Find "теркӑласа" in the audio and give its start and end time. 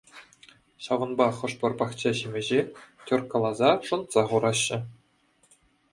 3.11-3.69